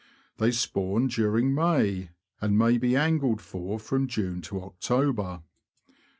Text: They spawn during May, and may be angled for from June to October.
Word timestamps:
They 0.37 0.49
spawn 0.49 1.09
during 1.09 1.53
May, 1.53 2.09
and 2.39 2.57
may 2.57 2.79
be 2.79 2.95
angled 2.95 3.39
for 3.39 3.77
from 3.77 4.07
June 4.07 4.41
to 4.41 4.59
October. 4.63 5.43